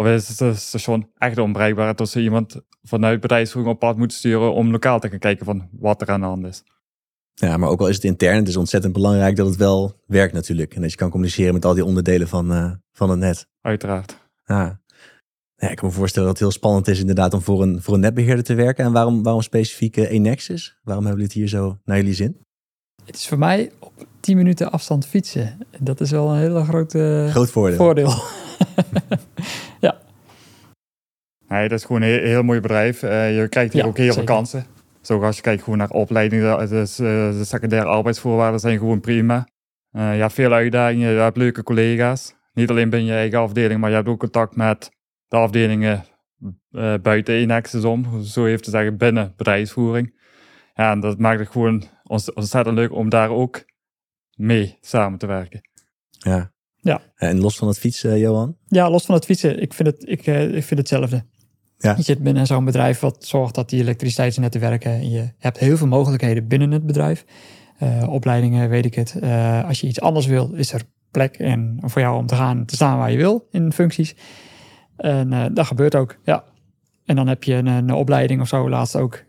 Of 0.00 0.06
is 0.06 0.38
het 0.38 0.58
station 0.58 1.10
echt 1.18 1.38
onbereikbaar 1.38 1.94
dat 1.96 2.08
ze 2.08 2.20
iemand 2.20 2.60
vanuit 2.82 3.20
bedrijfsvoering 3.20 3.74
op 3.74 3.80
pad 3.80 3.96
moet 3.96 4.12
sturen 4.12 4.54
om 4.54 4.70
lokaal 4.70 5.00
te 5.00 5.08
gaan 5.08 5.18
kijken 5.18 5.44
van 5.44 5.68
wat 5.72 6.00
er 6.00 6.08
aan 6.08 6.20
de 6.20 6.26
hand 6.26 6.46
is? 6.46 6.62
Ja, 7.34 7.56
maar 7.56 7.68
ook 7.68 7.80
al 7.80 7.88
is 7.88 7.94
het 7.94 8.04
intern, 8.04 8.36
het 8.36 8.48
is 8.48 8.56
ontzettend 8.56 8.92
belangrijk 8.92 9.36
dat 9.36 9.46
het 9.46 9.56
wel 9.56 10.00
werkt 10.06 10.32
natuurlijk. 10.32 10.74
En 10.74 10.80
dat 10.80 10.90
je 10.90 10.96
kan 10.96 11.10
communiceren 11.10 11.54
met 11.54 11.64
al 11.64 11.74
die 11.74 11.84
onderdelen 11.84 12.28
van, 12.28 12.52
uh, 12.52 12.72
van 12.92 13.10
het 13.10 13.18
net. 13.18 13.46
Uiteraard. 13.60 14.16
Ja. 14.44 14.80
ja. 15.56 15.68
ik 15.68 15.76
kan 15.76 15.88
me 15.88 15.94
voorstellen 15.94 16.28
dat 16.28 16.38
het 16.38 16.48
heel 16.48 16.58
spannend 16.58 16.88
is 16.88 17.00
inderdaad 17.00 17.34
om 17.34 17.40
voor 17.40 17.62
een, 17.62 17.82
voor 17.82 17.94
een 17.94 18.00
netbeheerder 18.00 18.44
te 18.44 18.54
werken. 18.54 18.84
En 18.84 18.92
waarom, 18.92 19.22
waarom 19.22 19.42
specifiek 19.42 19.96
Enexis? 19.96 20.78
Waarom 20.82 21.04
hebben 21.04 21.22
jullie 21.22 21.40
het 21.40 21.52
hier 21.52 21.60
zo 21.60 21.78
naar 21.84 21.96
jullie 21.96 22.14
zin? 22.14 22.46
Het 23.04 23.16
is 23.16 23.28
voor 23.28 23.38
mij 23.38 23.70
op 23.78 23.92
10 24.20 24.36
minuten 24.36 24.70
afstand 24.70 25.06
fietsen. 25.06 25.58
Dat 25.80 26.00
is 26.00 26.10
wel 26.10 26.28
een 26.28 26.38
hele 26.38 26.64
grote 26.64 27.26
Groot 27.30 27.50
voordeel. 27.50 27.76
voordeel. 27.76 28.12
Nee, 31.50 31.68
dat 31.68 31.78
is 31.78 31.84
gewoon 31.84 32.02
een 32.02 32.08
heel, 32.08 32.22
heel 32.22 32.42
mooi 32.42 32.60
bedrijf. 32.60 33.02
Uh, 33.02 33.36
je 33.40 33.48
krijgt 33.48 33.72
hier 33.72 33.82
ja, 33.82 33.88
ook 33.88 33.96
heel 33.96 34.12
veel 34.12 34.24
kansen. 34.24 34.66
Zo 35.00 35.22
als 35.22 35.36
je 35.36 35.42
kijkt 35.42 35.62
gewoon 35.62 35.78
naar 35.78 35.90
opleidingen, 35.90 36.68
dus, 36.68 37.00
uh, 37.00 37.06
de 37.30 37.44
secundaire 37.44 37.88
arbeidsvoorwaarden 37.88 38.60
zijn 38.60 38.78
gewoon 38.78 39.00
prima. 39.00 39.48
Uh, 39.92 40.14
je 40.14 40.20
hebt 40.20 40.32
veel 40.32 40.52
uitdagingen, 40.52 41.10
je 41.12 41.18
hebt 41.18 41.36
leuke 41.36 41.62
collega's. 41.62 42.34
Niet 42.52 42.70
alleen 42.70 42.90
binnen 42.90 43.08
je 43.08 43.14
eigen 43.14 43.38
afdeling, 43.38 43.80
maar 43.80 43.90
je 43.90 43.96
hebt 43.96 44.08
ook 44.08 44.18
contact 44.18 44.56
met 44.56 44.90
de 45.28 45.36
afdelingen 45.36 46.04
buiten 47.02 47.34
Enexis 47.34 47.84
om. 47.84 48.22
Zo 48.22 48.44
heeft 48.44 48.64
te 48.64 48.70
zeggen 48.70 48.96
binnen 48.96 49.32
bedrijfsvoering. 49.36 50.18
Ja, 50.74 50.90
en 50.90 51.00
dat 51.00 51.18
maakt 51.18 51.40
het 51.40 51.48
gewoon 51.48 51.84
ontzettend 52.34 52.76
leuk 52.76 52.92
om 52.92 53.08
daar 53.08 53.30
ook 53.30 53.64
mee 54.36 54.78
samen 54.80 55.18
te 55.18 55.26
werken. 55.26 55.60
Ja. 56.10 56.52
ja. 56.76 57.00
En 57.14 57.40
los 57.40 57.56
van 57.56 57.68
het 57.68 57.78
fietsen, 57.78 58.18
Johan? 58.18 58.56
Ja, 58.66 58.90
los 58.90 59.04
van 59.04 59.14
het 59.14 59.24
fietsen. 59.24 59.60
Ik 59.60 59.74
vind, 59.74 59.88
het, 59.88 60.08
ik, 60.08 60.26
eh, 60.26 60.54
ik 60.54 60.64
vind 60.64 60.80
hetzelfde. 60.80 61.24
Ja. 61.82 61.94
Je 61.96 62.02
zit 62.02 62.22
binnen 62.22 62.46
zo'n 62.46 62.64
bedrijf 62.64 63.00
wat 63.00 63.24
zorgt 63.24 63.54
dat 63.54 63.70
die 63.70 63.80
elektriciteitsnetten 63.80 64.60
werken. 64.60 65.10
Je 65.10 65.32
hebt 65.38 65.58
heel 65.58 65.76
veel 65.76 65.86
mogelijkheden 65.86 66.48
binnen 66.48 66.70
het 66.70 66.86
bedrijf. 66.86 67.24
Uh, 67.82 68.08
opleidingen, 68.08 68.68
weet 68.68 68.84
ik 68.84 68.94
het. 68.94 69.16
Uh, 69.22 69.64
als 69.64 69.80
je 69.80 69.86
iets 69.86 70.00
anders 70.00 70.26
wil, 70.26 70.52
is 70.52 70.72
er 70.72 70.82
plek 71.10 71.36
en 71.36 71.78
voor 71.82 72.00
jou 72.00 72.16
om 72.16 72.26
te 72.26 72.34
gaan 72.34 72.64
te 72.64 72.74
staan 72.74 72.98
waar 72.98 73.10
je 73.10 73.16
wil 73.16 73.46
in 73.50 73.72
functies. 73.72 74.14
En 74.96 75.32
uh, 75.32 75.44
dat 75.52 75.66
gebeurt 75.66 75.94
ook, 75.94 76.18
ja. 76.24 76.44
En 77.04 77.16
dan 77.16 77.28
heb 77.28 77.44
je 77.44 77.54
een, 77.54 77.66
een 77.66 77.92
opleiding 77.92 78.40
of 78.40 78.48
zo, 78.48 78.68
laatst 78.68 78.96
ook. 78.96 79.24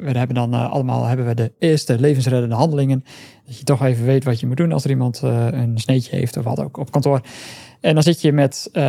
We 0.00 0.18
hebben 0.18 0.36
dan 0.36 0.54
uh, 0.54 0.70
allemaal 0.70 1.04
hebben 1.04 1.26
we 1.26 1.34
de 1.34 1.52
eerste 1.58 2.00
levensreddende 2.00 2.54
handelingen. 2.54 3.04
Dat 3.46 3.58
je 3.58 3.64
toch 3.64 3.84
even 3.84 4.04
weet 4.04 4.24
wat 4.24 4.40
je 4.40 4.46
moet 4.46 4.56
doen 4.56 4.72
als 4.72 4.84
er 4.84 4.90
iemand 4.90 5.20
uh, 5.24 5.46
een 5.50 5.78
sneetje 5.78 6.16
heeft 6.16 6.36
of 6.36 6.44
wat 6.44 6.60
ook 6.60 6.76
op 6.76 6.90
kantoor. 6.90 7.20
En 7.80 7.94
dan 7.94 8.02
zit 8.02 8.20
je 8.20 8.32
met 8.32 8.68
uh, 8.72 8.82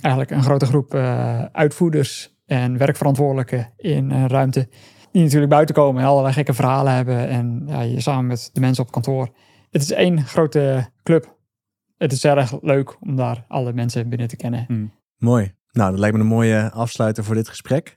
eigenlijk 0.00 0.30
een 0.30 0.42
grote 0.42 0.66
groep 0.66 0.94
uitvoerders 1.52 2.36
en 2.46 2.78
werkverantwoordelijken 2.78 3.72
in 3.76 4.10
een 4.10 4.28
ruimte. 4.28 4.68
Die 5.12 5.22
natuurlijk 5.22 5.50
buiten 5.50 5.74
komen 5.74 6.02
en 6.02 6.08
allerlei 6.08 6.34
gekke 6.34 6.54
verhalen 6.54 6.92
hebben. 6.92 7.28
En 7.28 7.62
ja, 7.66 7.80
je 7.80 8.00
samen 8.00 8.26
met 8.26 8.50
de 8.52 8.60
mensen 8.60 8.84
op 8.84 8.92
kantoor. 8.92 9.28
Het 9.70 9.82
is 9.82 9.92
één 9.92 10.24
grote 10.24 10.90
club. 11.02 11.36
Het 11.96 12.12
is 12.12 12.24
erg 12.24 12.62
leuk 12.62 12.96
om 13.00 13.16
daar 13.16 13.44
alle 13.48 13.72
mensen 13.72 14.08
binnen 14.08 14.28
te 14.28 14.36
kennen. 14.36 14.64
Hmm. 14.66 14.92
Mooi. 15.18 15.57
Nou, 15.72 15.90
dat 15.90 16.00
lijkt 16.00 16.16
me 16.16 16.22
een 16.22 16.28
mooie 16.28 16.70
afsluiter 16.70 17.24
voor 17.24 17.34
dit 17.34 17.48
gesprek. 17.48 17.96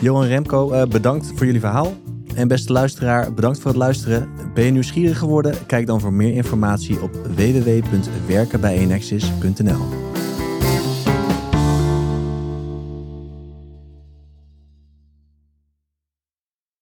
Johan 0.00 0.26
Remco, 0.26 0.70
eh, 0.70 0.86
bedankt 0.86 1.32
voor 1.36 1.46
jullie 1.46 1.60
verhaal. 1.60 1.92
En 2.34 2.48
beste 2.48 2.72
luisteraar, 2.72 3.34
bedankt 3.34 3.60
voor 3.60 3.70
het 3.70 3.80
luisteren. 3.80 4.28
Ben 4.54 4.64
je 4.64 4.70
nieuwsgierig 4.70 5.18
geworden? 5.18 5.66
Kijk 5.66 5.86
dan 5.86 6.00
voor 6.00 6.12
meer 6.12 6.34
informatie 6.34 7.02
op 7.02 7.14
www.werkenbijenexis.nl. 7.14 10.11